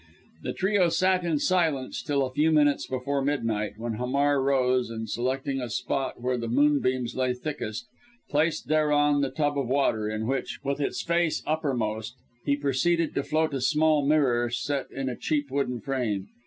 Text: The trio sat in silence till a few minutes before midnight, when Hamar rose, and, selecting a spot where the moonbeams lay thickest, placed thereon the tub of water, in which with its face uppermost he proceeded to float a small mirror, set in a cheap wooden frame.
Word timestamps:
The 0.41 0.53
trio 0.53 0.89
sat 0.89 1.23
in 1.23 1.37
silence 1.37 2.01
till 2.01 2.25
a 2.25 2.33
few 2.33 2.51
minutes 2.51 2.87
before 2.87 3.21
midnight, 3.21 3.73
when 3.77 3.97
Hamar 3.99 4.41
rose, 4.41 4.89
and, 4.89 5.07
selecting 5.07 5.61
a 5.61 5.69
spot 5.69 6.19
where 6.19 6.39
the 6.39 6.47
moonbeams 6.47 7.15
lay 7.15 7.35
thickest, 7.35 7.85
placed 8.27 8.67
thereon 8.67 9.21
the 9.21 9.29
tub 9.29 9.59
of 9.59 9.67
water, 9.67 10.09
in 10.09 10.25
which 10.25 10.59
with 10.63 10.81
its 10.81 11.03
face 11.03 11.43
uppermost 11.45 12.15
he 12.43 12.55
proceeded 12.57 13.13
to 13.13 13.21
float 13.21 13.53
a 13.53 13.61
small 13.61 14.03
mirror, 14.03 14.49
set 14.49 14.89
in 14.89 15.07
a 15.07 15.15
cheap 15.15 15.51
wooden 15.51 15.79
frame. 15.79 16.27